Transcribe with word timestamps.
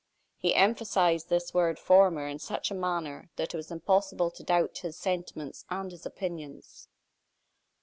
He 0.35 0.55
emphasized 0.55 1.29
this 1.29 1.53
word 1.53 1.77
"former" 1.77 2.25
in 2.27 2.39
such 2.39 2.71
a 2.71 2.73
manner 2.73 3.29
that 3.35 3.53
it 3.53 3.55
was 3.57 3.69
impossible 3.69 4.31
to 4.31 4.41
doubt 4.43 4.79
his 4.79 4.97
sentiments 4.97 5.63
and 5.69 5.91
his 5.91 6.07
opinions. 6.07 6.87